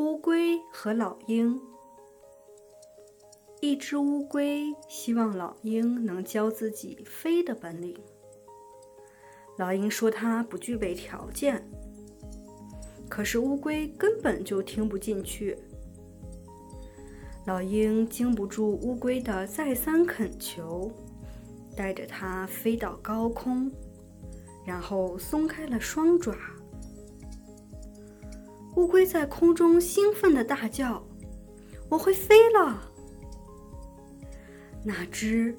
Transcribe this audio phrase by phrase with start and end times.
[0.00, 1.60] 乌龟和老鹰。
[3.60, 7.94] 一只乌龟希望老鹰能教自己飞的本领。
[9.58, 11.62] 老鹰说它不具备条件，
[13.10, 15.58] 可是乌龟根本就听不进去。
[17.44, 20.90] 老鹰经不住乌龟的再三恳求，
[21.76, 23.70] 带着它飞到高空，
[24.64, 26.34] 然后松开了双爪。
[28.76, 31.04] 乌龟在空中兴奋地大叫
[31.90, 32.90] ：“我会飞了！”
[34.84, 35.54] 哪知，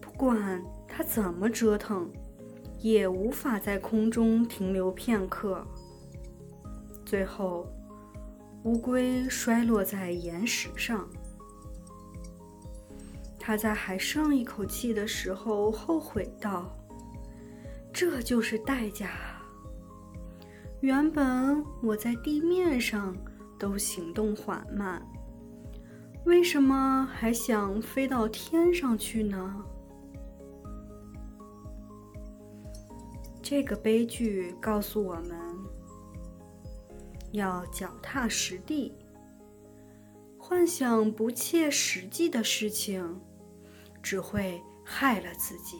[0.00, 2.10] 不管它怎么折腾，
[2.78, 5.66] 也无法在空中停留片刻。
[7.04, 7.66] 最后，
[8.64, 11.08] 乌龟摔落在岩石上。
[13.38, 16.72] 它在还剩一口气的时候，后悔道
[17.92, 19.10] ：“这就是代价。”
[20.82, 23.16] 原本我在地面上
[23.56, 25.00] 都行动缓慢，
[26.26, 29.64] 为什么还想飞到天上去呢？
[33.40, 35.38] 这个悲剧告诉我们
[37.30, 38.92] 要脚踏实地，
[40.36, 43.20] 幻想不切实际的事情，
[44.02, 45.76] 只会害了自己。